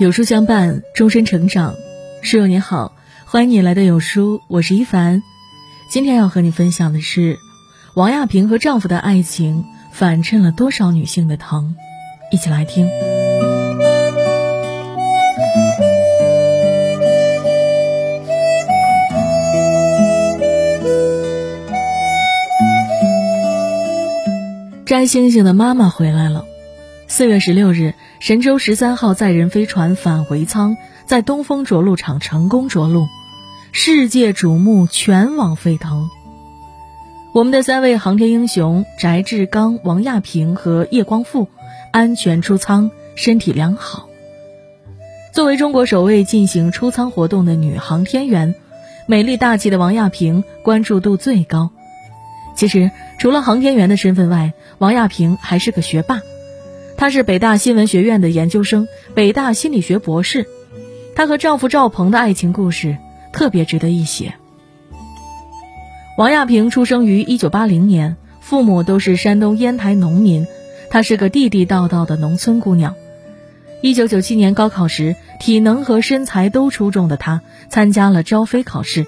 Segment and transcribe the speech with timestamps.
[0.00, 1.74] 有书相伴，终身成长。
[2.22, 2.96] 室友你好，
[3.26, 5.22] 欢迎你来到有书，我是一凡。
[5.90, 7.36] 今天要和你分享的是，
[7.92, 11.76] 王亚平和丈夫的爱情反衬了多少女性的疼？
[12.32, 12.88] 一起来听。
[24.86, 26.46] 摘星星的妈妈回来了。
[27.12, 33.08] 四月十六日，神舟十三号载人飞船返回舱在东风着陆场成功着陆，
[33.72, 36.08] 世界瞩目，全网沸腾。
[37.32, 41.48] 我们的三位航天英雄翟志刚、王亚平和叶光富
[41.90, 44.08] 安全出舱，身体良好。
[45.34, 48.54] 作为中国首位进行出舱活动的女航天员，
[49.08, 51.70] 美丽大气的王亚平关注度最高。
[52.54, 56.22] 其实，除了航天员的身份外，王亚平还是个学霸。
[57.00, 60.46] 她是北大新闻学院的研究生，北大心理学博士。
[61.16, 62.98] 她和丈夫赵鹏的爱情故事
[63.32, 64.34] 特别值得一写。
[66.18, 70.46] 王亚平出生于1980年，父母都是山东烟台农民，
[70.90, 72.94] 她是个地地道道的农村姑娘。
[73.82, 79.06] 1997年高考时，体能和身材都出众的她参加了招飞考试，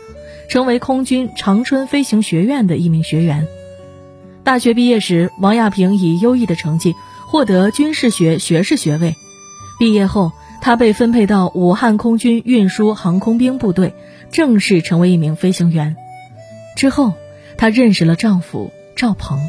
[0.49, 3.47] 成为空军长春飞行学院的一名学员。
[4.45, 6.95] 大学毕业时，王亚平以优异的成绩。
[7.33, 9.17] 获得军事学学士学位，
[9.79, 13.95] 毕业后，她被分配到武汉空军运输航空兵部队，
[14.31, 15.97] 正式成为一名飞行员。
[16.77, 17.15] 之后，
[17.57, 19.41] 她认识了丈夫赵鹏。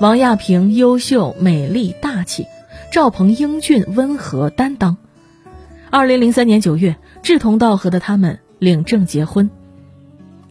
[0.00, 2.46] 王亚平优秀、美丽、大气，
[2.92, 4.96] 赵鹏英俊、温和、担当。
[5.90, 9.50] 二零零三年九月，志同道合的他们领证结婚。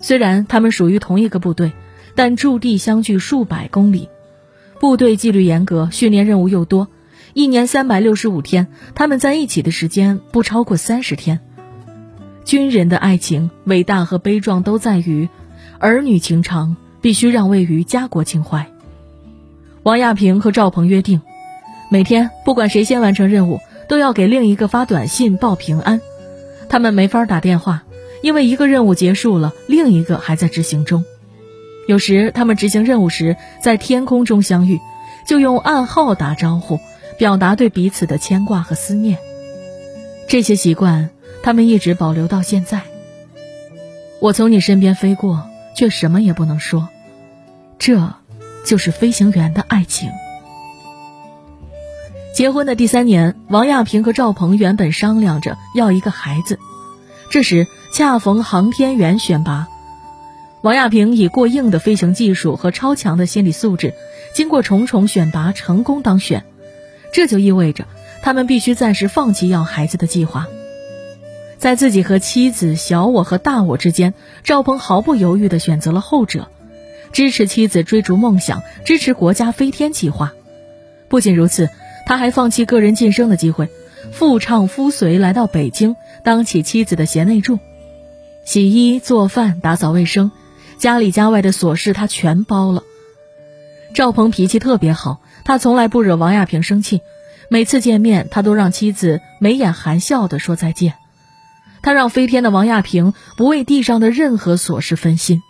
[0.02, 1.72] 虽然他们属于同一个部队，
[2.16, 4.10] 但驻地相距数百公里。
[4.82, 6.88] 部队纪律严格，训练任务又多，
[7.36, 8.66] 一年三百六十五天，
[8.96, 11.40] 他们在一起的时间不超过三十天。
[12.46, 15.30] 军人的爱情伟大和悲壮都在于，
[15.78, 18.66] 儿女情长必须让位于家国情怀。
[19.84, 21.22] 王亚平和赵鹏约定，
[21.92, 26.02] 每天不管谁先完成任务，都要给另一个发短信报平安。
[26.70, 27.84] 他们没法打电话，
[28.24, 31.06] 因为一个任务结束了，另一个还在执行中。
[31.88, 34.80] 有时他们执行任务时，在天空中相遇，
[35.28, 36.80] 就用暗号打招呼，
[37.18, 39.18] 表达对彼此的牵挂和思念。
[40.28, 41.10] 这些习惯，
[41.44, 42.82] 他们一直保留到现在。
[44.22, 46.88] 我从你身边飞过，却什么也不能说，
[47.80, 48.14] 这，
[48.64, 50.10] 就是飞行员的爱情。
[52.34, 56.60] 结婚的第三年，王亚平和赵鹏原本商量着要一个孩子，
[57.30, 59.68] 这时恰逢航天员选拔。
[60.62, 63.96] 王亚平以过硬的飞行技术和超强的心理素质，
[64.34, 66.44] 经过重重选拔成功当选，
[67.12, 67.88] 这就意味着
[68.22, 70.48] 他们必须暂时放弃要孩子的计划。
[71.58, 74.14] 在自己和妻子、小我和大我之间，
[74.44, 76.48] 赵鹏毫不犹豫地选择了后者，
[77.12, 80.34] 支持妻子追逐梦想，支持国家飞天计划。
[81.08, 81.70] 不仅如此，
[82.06, 83.68] 他还放弃个人晋升的机会，
[84.12, 87.58] 夫唱夫随来到北京，当起妻子的贤内助，
[88.46, 90.32] 洗衣做饭、打扫卫生。
[90.82, 92.82] 家里家外的琐事他全包了。
[93.94, 97.02] 赵鹏脾气特别好，他从来不惹王亚平生气。
[97.52, 100.96] 每次见面，他都让妻子眉眼含笑地说再见。
[101.84, 105.44] 他让飞天的王亚平不为地上的任何琐事分心。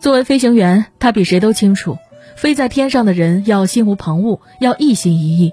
[0.00, 1.96] 作为飞行员，他比谁都清楚，
[2.34, 5.52] 飞在天上的人要心无旁骛，要一心一意。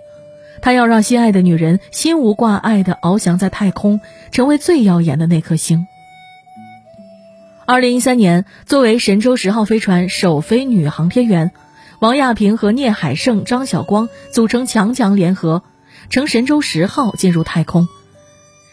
[0.64, 4.02] 他要让心爱的女人心无挂碍地翱翔在太空，
[4.32, 5.86] 成为最耀眼的那颗星。
[7.68, 11.52] 二零一三年，作为神舟十号飞船首飞女航天员，
[12.00, 15.64] 王亚平和聂海胜、张晓光组成强强联合，
[16.10, 17.90] 乘神舟十号进入太空。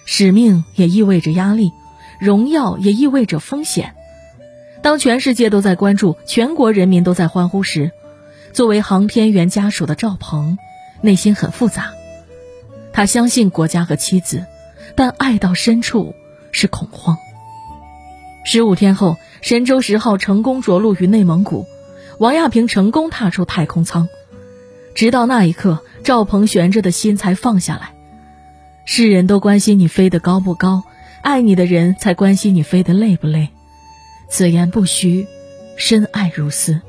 [0.04, 1.72] 使命也意味着压力，
[2.20, 3.96] 荣耀也意味着风险。
[4.80, 7.90] 当全世界都在关注，全国人民都在欢呼时，
[8.52, 10.56] 作为航天员家属的赵鹏，
[11.00, 11.94] 内心很复杂。
[12.92, 14.46] 他相信国家和妻子，
[14.94, 16.14] 但爱到深处
[16.52, 17.18] 是恐慌。
[18.46, 21.66] 十五天后，神舟十号成功着陆于内蒙古，
[22.18, 24.06] 王亚平成功踏出太空舱。
[24.94, 27.94] 直到那一刻，赵鹏悬着的心才放下来。
[28.84, 30.84] 世人都关心你飞得高不高，
[31.22, 33.48] 爱你的人才关心你飞得累不累。
[34.28, 35.26] 此言不虚，
[35.76, 36.82] 深爱如斯。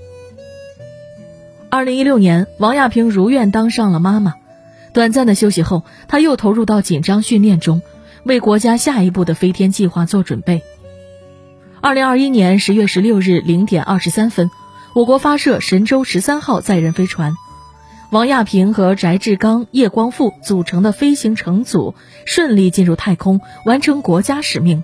[1.69, 4.35] 二零一六年，王亚平如愿当上了妈妈。
[4.93, 7.81] 短暂的休息后，她又投入到紧张训练中，
[8.25, 10.61] 为国家下一步的飞天计划做准备。
[11.85, 14.49] 二零二一年十月十六日零点二十三分，
[14.95, 17.35] 我国发射神舟十三号载人飞船。
[18.09, 21.93] 王亚平和翟志刚、叶光富组成的飞行乘组
[22.25, 24.83] 顺利进入太空，完成国家使命。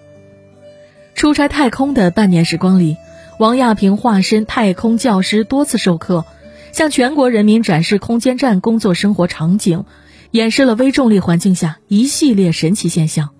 [1.15, 2.97] 出差太空的半年时光里，
[3.39, 6.23] 王亚平化身太空教师，多次授课，
[6.71, 9.85] 向全国人民展示空间站工作生活场景，
[10.29, 13.31] 演示了微重力环境下一系列神奇现象。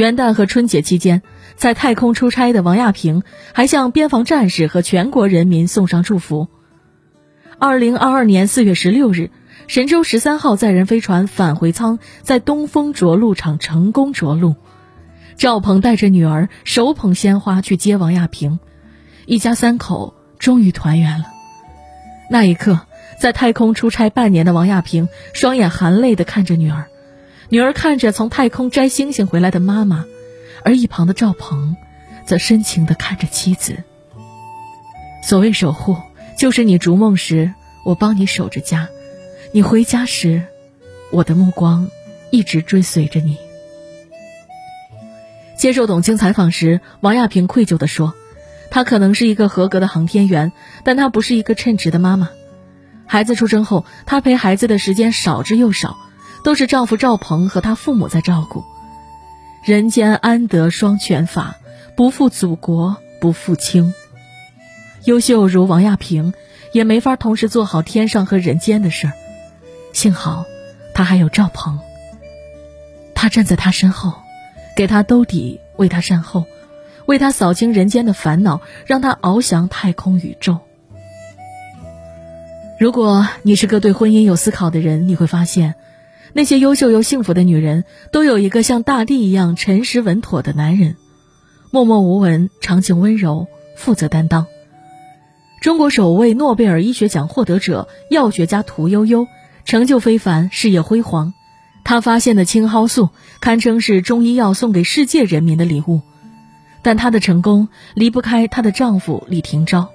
[0.00, 1.20] 元旦和春节期间，
[1.56, 6.48] 在太空出差的王亚平还向边防战士和全国人民送上祝福。
[7.58, 9.30] 二零二二年四月十六日，
[9.66, 14.56] 神舟十三号载人飞船返回舱在东风着陆场成功着陆。
[15.36, 18.58] 赵鹏带着女儿手捧鲜花去接王亚平，
[19.26, 21.26] 一家三口终于团圆了。
[22.30, 22.80] 那一刻，
[23.20, 26.88] 在太空出差半年的王亚平双眼含泪地看着女儿，
[27.50, 30.06] 女儿看着从太空摘星星回来的妈妈，
[30.64, 31.76] 而一旁的赵鹏，
[32.24, 33.82] 则深情地看着妻子。
[35.22, 35.96] 所谓守护。
[36.38, 37.52] 就是你逐梦时，
[37.84, 38.86] 我帮你守着家；
[39.52, 40.44] 你回家时，
[41.12, 41.90] 我的目光
[42.30, 43.36] 一直追随着你。
[45.58, 48.14] 接受董卿采访时，王亚平愧疚地说
[48.70, 52.30] ：“她可能是一个合格的航天员，但她不是一个称职的妈妈。
[53.04, 55.98] 孩子出生后，她陪孩子的时间少之又少，
[56.42, 58.64] 都是丈夫赵鹏和他父母在照顾。
[59.64, 61.56] 人间安得双全法，
[61.96, 63.94] 不负祖国不负卿。”
[65.04, 66.34] 优秀如王亚平，
[66.72, 69.12] 也没法同时做好天上和人间的事儿。
[69.92, 70.44] 幸好，
[70.94, 71.78] 他还有赵鹏。
[73.14, 74.14] 他站在他身后，
[74.76, 76.44] 给他兜底，为他善后，
[77.06, 80.58] 为他扫清人间的烦恼，让他翱翔太空宇宙。
[82.78, 85.74] 如果你是个对婚姻有思考的人，你会发现，
[86.32, 90.96] 那些优秀又幸福的女人，都有一个像大地一样诚实稳妥的男人，
[91.70, 94.46] 默默无闻，长情温柔，负责担当。
[95.60, 99.26] 中国首位诺贝尔医学奖获得者、药学家屠呦呦，
[99.64, 101.34] 成就非凡，事业辉煌。
[101.84, 103.10] 她发现的青蒿素
[103.40, 106.00] 堪称是中医药送给世界人民的礼物。
[106.82, 109.88] 但她的成功离不开她的丈夫李廷钊。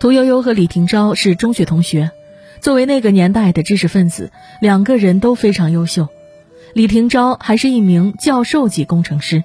[0.00, 2.10] 屠呦呦和李廷钊是中学同学，
[2.60, 6.08] 作为那个年代的知识分子，两个人都非常优秀。
[6.74, 9.44] 李廷钊还是一名教授级工程师。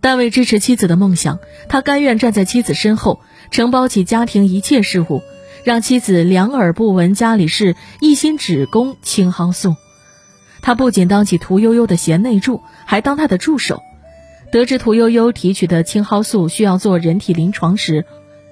[0.00, 1.38] 但为支持妻子的梦想，
[1.68, 3.20] 他甘愿站在妻子身后，
[3.50, 5.22] 承包起家庭一切事务，
[5.62, 9.76] 让妻子两耳不闻家里事，一心只供青蒿素。
[10.60, 13.80] 他不仅当起屠呦呦的贤内助，还当她的助手。
[14.50, 18.04] 得知屠呦呦提取的青蒿素需要做人体临床时，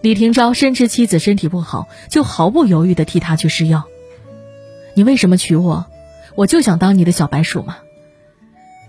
[0.03, 3.85] 李廷钊深知妻子身体不好，就毫不犹豫地替她去试药。
[4.95, 5.87] 你为什么娶我？
[6.35, 7.77] 我就想当你的小白鼠嘛。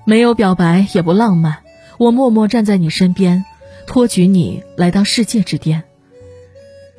[0.05, 1.57] 没有表白，也不浪漫。
[1.97, 3.43] 我默默站在你身边，
[3.85, 5.83] 托举你来当世界之巅。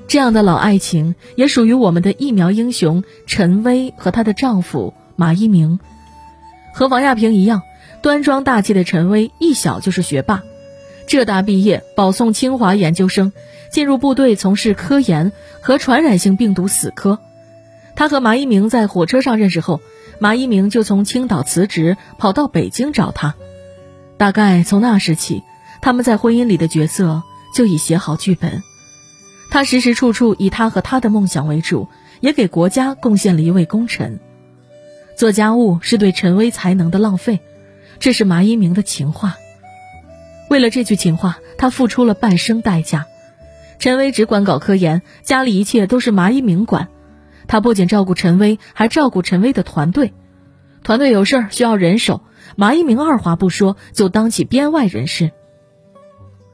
[0.06, 5.80] 这样的老爱情也属于我们的疫苗英雄陈薇和她的丈夫马一鸣。
[6.74, 7.62] 和王亚平一样，
[8.02, 10.42] 端庄大气的陈薇一小就是学霸，
[11.06, 13.32] 浙大毕业，保送清华研究生，
[13.70, 17.18] 进入部队从事科研和传染性病毒死科。
[17.94, 19.80] 他和马一鸣在火车上认识后，
[20.18, 23.34] 马一鸣就从青岛辞职，跑到北京找他。
[24.16, 25.42] 大概从那时起，
[25.82, 27.22] 他们在婚姻里的角色
[27.54, 28.62] 就已写好剧本。
[29.50, 31.88] 他时时处处以他和他的梦想为主，
[32.20, 34.18] 也给国家贡献了一位功臣。
[35.14, 37.40] 做家务是对陈薇才能的浪费，
[37.98, 39.36] 这是马一鸣的情话。
[40.52, 43.06] 为了这句情话，他付出了半生代价。
[43.78, 46.88] 陈薇只管搞科研，家里一切都是马一鸣管。
[47.48, 50.12] 他不仅照顾陈薇，还照顾陈薇的团队。
[50.82, 52.20] 团队有事儿需要人手。
[52.54, 55.32] 马一鸣二话不说就当起编外人士。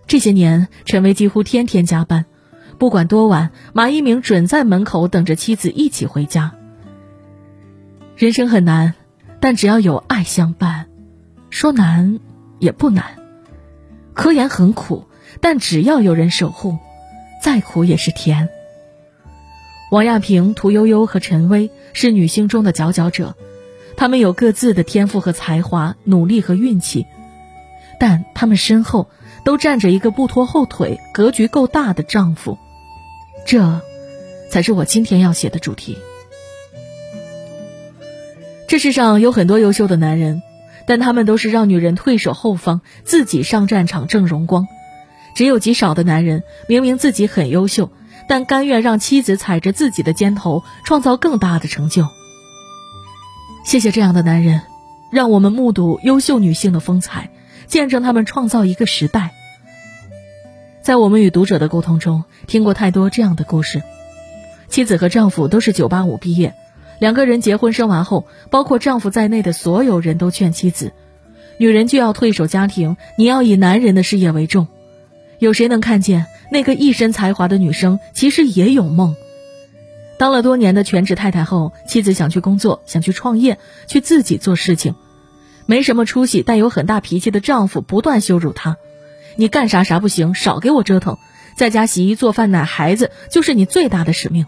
[0.07, 2.27] 这些年，陈薇几乎天天加班，
[2.79, 6.55] 不管多晚，马一鸣准在门口等着妻子一起回家。
[8.15, 8.95] 人生很难，
[9.41, 10.87] 但只要有爱相伴，
[11.51, 12.21] 说难
[12.61, 13.05] 也不难。
[14.19, 15.05] 科研很苦，
[15.41, 16.77] 但只要有人守护，
[17.41, 18.49] 再苦也是甜。
[19.93, 23.37] 王亚平、屠呦呦和陈薇是女星中的佼佼者。
[23.97, 27.07] 她们有各自的天赋和才华，努力和运气，
[28.01, 29.09] 但他们身后
[29.45, 32.59] 都站着一个不拖后腿、格局够大的丈夫，
[33.47, 33.81] 这，
[34.51, 35.97] 才是我今天要写的主题。
[38.67, 40.43] 这世上有很多优秀的男人，
[40.89, 44.67] 但他们都是让女人退守后方，自己上战场挣荣光。
[45.35, 47.91] 只有极少的男人，明明自己很优秀，
[48.27, 52.09] 但甘愿让妻子踩着自己的肩头，创造更大的成就。
[53.65, 54.63] 谢谢这样的男人，
[55.13, 57.31] 让我们目睹优秀女性的风采，
[57.67, 59.35] 见证他们创造一个时代。
[60.81, 63.83] 在我们与读者的沟通中，听过太多这样的故事：
[64.71, 66.55] 妻子和丈夫都是985毕业，
[66.99, 70.93] 两个人结婚生娃后，包括丈夫在内的所有人都劝妻子
[71.59, 74.67] ：“女人就要退守家庭，你要以男人的事业为重。”
[75.39, 79.15] 有谁能看见那个一身才华的女生其实也有梦？
[80.19, 84.97] 当了多年的全职太太后，妻子想去工作，想去创业，去自己做事情，
[85.67, 88.77] 没什么出息但有很大脾气的丈夫不断羞辱她
[89.37, 91.17] ：“你干啥啥不行，少给我折腾，
[91.57, 94.47] 在家洗衣做饭奶孩子就是你最大的使命。”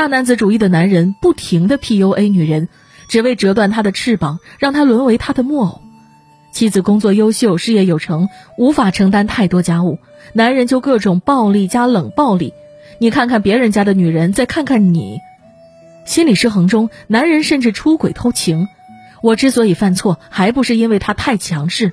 [0.00, 2.70] 大男子主义的男人不停的 PUA 女人，
[3.06, 5.82] 只为折断她的翅膀，让她沦为他的木偶。
[6.54, 9.98] 妻子工作优秀，事业有成，无法承担太多家务，
[10.32, 12.54] 男人就各种暴力加冷暴力。
[12.98, 15.18] 你看看别人家的女人，再看看你，
[16.06, 18.68] 心理失衡中，男人甚至出轨偷情。
[19.22, 21.92] 我之所以犯错，还不是因为他太强势。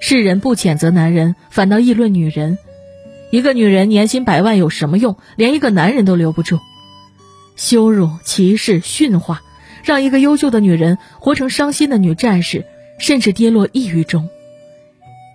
[0.00, 2.58] 世人不谴责男人，反倒议论女人。
[3.30, 5.16] 一个女人年薪百万有什么用？
[5.36, 6.58] 连一个男人都留不住。
[7.56, 9.42] 羞辱、歧视、驯化，
[9.82, 12.66] 让一个优秀的女人活成伤心的女战士，
[12.98, 14.28] 甚至跌落抑郁中。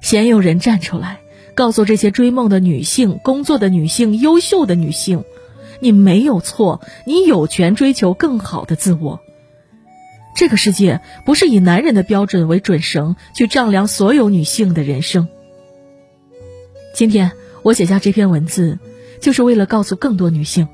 [0.02, 1.20] 鲜有人站出来，
[1.56, 5.24] 告诉这些追梦的女性、工作的女性、优秀的女性：
[5.80, 9.20] 你没有错，你有权追求更好的自我。
[10.36, 15.28] 这个世界不是以男人的标准为准绳去丈量所有女性的人生。
[16.94, 17.32] 今天
[17.64, 18.80] 我写下这篇文字，
[19.20, 20.68] 就是为了告诉更多女性：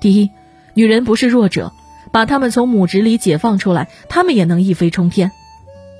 [0.00, 0.30] 第一。
[0.74, 1.72] 女人不是弱者，
[2.12, 5.30] 把她们从母职里解放出来，她们也能一飞冲天。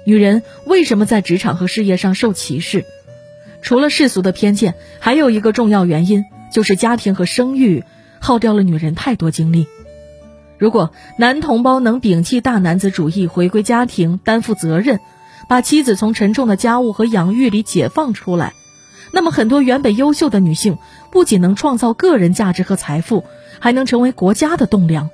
[0.06, 2.84] 女人为什么在职场和事业上受歧视？
[3.62, 7.82] 除了世俗的偏见，还有一个重要原因就是家庭和生育
[8.20, 9.66] 耗掉了女人太多精力。
[10.58, 15.00] 如果男同胞能摒弃大男子主义，回归家庭，担负责任，
[15.48, 18.52] 把妻子从沉重的家务和养育里解放出来，
[19.12, 20.78] 那么很多原本优秀的女性
[21.10, 23.24] 不仅能创造个人价值和财富。
[23.60, 25.08] 还能成为国家的栋梁。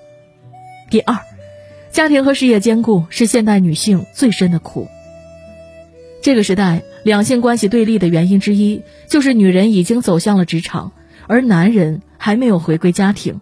[0.90, 1.18] 第二，
[1.92, 4.88] 家庭和事业兼顾是现代女性最深的苦。
[6.20, 10.90] 这个时代两性关系对立的原因之一，就是女人已经走向了职场，
[11.28, 13.40] 而男人还没有回归家庭。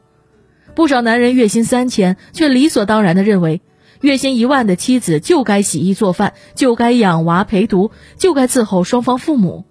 [0.74, 3.62] 不少男人月薪三千，却理所当然的认为，
[4.02, 9.64] 月薪一万的妻子就该洗衣做饭，就该养娃陪读，就该伺候双方父母，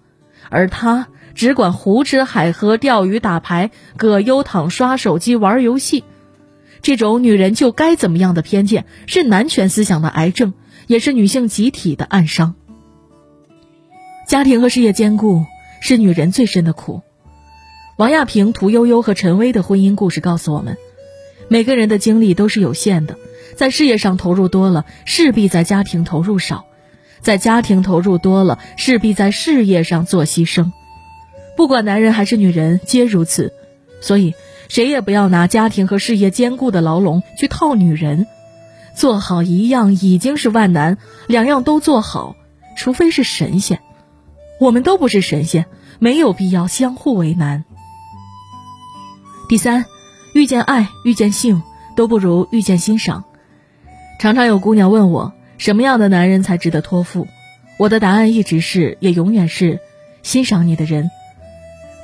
[0.50, 1.08] 而他。
[1.34, 6.02] 只管胡吃海喝、钓鱼、打牌、葛优躺、刷手机、玩游戏，
[6.82, 10.52] 这种女人就该怎么样的偏见，是男权思想的癌症，
[10.88, 12.56] 也是女性集体的暗伤。
[14.26, 15.44] 家庭和事业兼顾
[15.80, 17.02] 是女人最深的苦。
[17.98, 20.76] 王亚平、屠呦呦和陈薇的婚姻故事告诉我们，
[21.46, 23.16] 每个人的精力都是有限的，
[23.54, 26.64] 在事业上投入多了，势必在家庭投入少；
[27.20, 30.72] 在家庭投入多了，势必在事业上做牺牲。
[31.56, 33.52] 不管男人还是女人，皆如此，
[34.00, 34.34] 所以
[34.68, 38.26] 谁也不要拿家庭和事业兼顾的牢笼去套女人。
[38.94, 42.34] 做好一样已经是万难，两样都做好，
[42.76, 43.80] 除非是神仙。
[44.60, 45.66] 我们都不是神仙，
[46.00, 47.64] 没有必要相互为难。
[49.48, 49.84] 第三，
[50.34, 51.62] 遇见爱、遇见性
[51.96, 53.24] 都不如遇见欣赏。
[54.20, 57.26] 常常有姑娘问我，什么样的男人才值得托付？
[57.78, 59.80] 我的答案一直是，也永远是，
[60.22, 61.10] 欣赏你的人。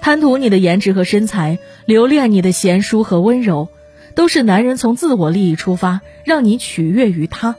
[0.01, 3.69] 贪图你的颜值和身材，留恋你的贤淑和温柔，
[4.15, 7.57] 都是男人从自我利益出发，让你取悦于他。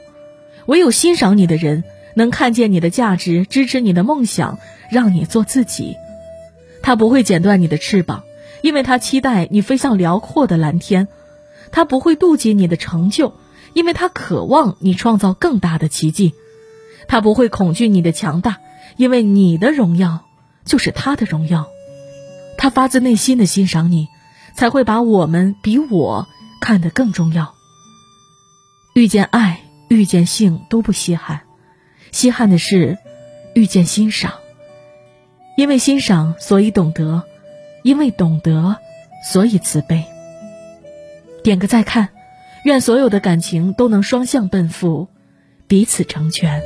[0.66, 1.82] 唯有欣赏你的人，
[2.14, 4.58] 能看见你的价值，支持你的梦想，
[4.90, 5.96] 让你做自己。
[6.82, 8.22] 他不会剪断你的翅膀，
[8.60, 11.06] 因为他期待你飞向辽阔的蓝天；
[11.72, 13.34] 他不会妒忌你的成就，
[13.76, 16.32] 因为他渴望你创造更大的奇迹；
[17.08, 18.56] 他不会恐惧你的强大，
[18.96, 20.24] 因为你的荣耀
[20.64, 21.66] 就是他的荣耀。
[22.56, 24.08] 他发自内心的欣赏你，
[24.54, 26.26] 才会把我们比我
[26.58, 27.54] 看得更重要。
[28.94, 31.42] 遇见爱，遇见性都不稀罕，
[32.12, 32.96] 稀罕的是
[33.54, 34.32] 遇见欣赏。
[35.58, 37.24] 因为欣赏，所以懂得；
[37.84, 38.78] 因为懂得，
[39.30, 40.02] 所以慈悲。
[41.44, 42.08] 点个再看，
[42.66, 45.06] 愿所有的感情都能双向奔赴，
[45.68, 46.60] 彼此成全。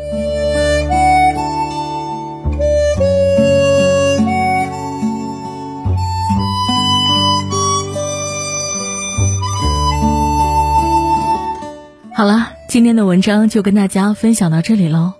[12.14, 15.12] 好了，今天的文章就跟大家分享到这里喽。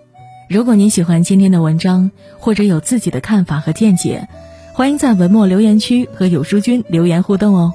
[0.49, 4.27] 如果您喜欢今天的文章，或者有自己的看法和见解，
[4.73, 7.75] 欢迎在文末留言区和有书君留言互动哦。